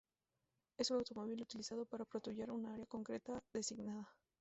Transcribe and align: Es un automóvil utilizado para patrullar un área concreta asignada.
Es 0.79 0.89
un 0.89 0.97
automóvil 0.97 1.43
utilizado 1.43 1.85
para 1.85 2.05
patrullar 2.05 2.49
un 2.49 2.65
área 2.65 2.87
concreta 2.87 3.39
asignada. 3.53 4.09